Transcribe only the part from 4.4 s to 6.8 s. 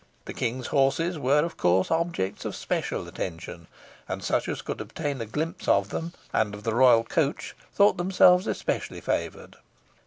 as could obtain a glimpse of them and of the